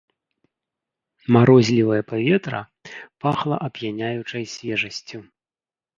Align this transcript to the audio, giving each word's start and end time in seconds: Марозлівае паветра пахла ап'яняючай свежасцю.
Марозлівае 1.35 2.01
паветра 2.13 2.61
пахла 3.27 3.57
ап'яняючай 3.67 4.43
свежасцю. 4.55 5.19